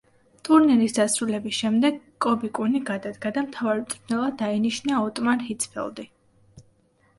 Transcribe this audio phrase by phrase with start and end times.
[0.47, 6.11] ტურნირის დასრულების შემდეგ კობი კუნი გადადგა და მთავარ მწვრთნელად დაინიშნა ოტმარ ჰიცფელდი.